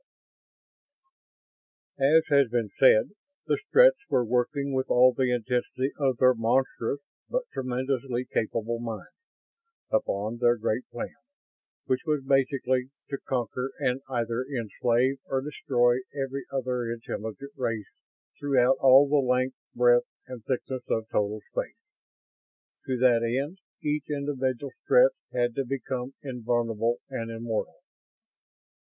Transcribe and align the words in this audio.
XII 1.99 2.05
As 2.07 2.23
has 2.29 2.47
been 2.49 2.71
said, 2.79 3.11
the 3.45 3.59
Stretts 3.67 3.99
were 4.09 4.25
working, 4.25 4.73
with 4.73 4.89
all 4.89 5.13
the 5.13 5.31
intensity 5.31 5.91
of 5.99 6.17
their 6.17 6.33
monstrous 6.33 7.01
but 7.29 7.43
tremendously 7.53 8.25
capable 8.25 8.79
minds, 8.79 9.11
upon 9.91 10.37
their 10.39 10.55
Great 10.57 10.89
Plan; 10.89 11.13
which 11.85 12.01
was, 12.07 12.23
basically, 12.23 12.89
to 13.11 13.19
conquer 13.29 13.73
and 13.77 14.01
either 14.09 14.43
enslave 14.43 15.19
or 15.27 15.39
destroy 15.43 15.97
every 16.19 16.45
other 16.51 16.91
intelligent 16.91 17.51
race 17.55 17.91
throughout 18.39 18.77
all 18.79 19.07
the 19.07 19.17
length, 19.17 19.57
breadth, 19.75 20.07
and 20.25 20.43
thickness 20.45 20.81
of 20.89 21.07
total 21.11 21.41
space. 21.51 21.77
To 22.87 22.97
that 22.97 23.21
end 23.21 23.59
each 23.83 24.09
individual 24.09 24.71
Strett 24.83 25.11
had 25.31 25.53
to 25.53 25.63
become 25.63 26.15
invulnerable 26.23 26.97
and 27.07 27.29
immortal. 27.29 27.83